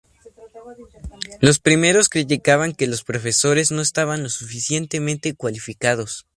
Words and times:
Los 1.41 1.59
primeros 1.59 2.09
criticaban 2.09 2.73
que 2.73 2.87
los 2.87 3.03
profesores 3.03 3.69
no 3.69 3.83
estaban 3.83 4.23
lo 4.23 4.29
suficientemente 4.29 5.35
cualificados. 5.35 6.25